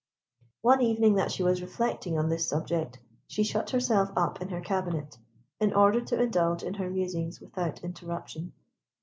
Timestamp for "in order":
5.59-6.01